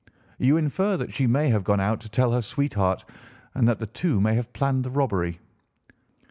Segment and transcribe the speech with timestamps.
[0.39, 3.05] You infer that she may have gone out to tell her sweetheart,
[3.53, 5.39] and that the two may have planned the robbery."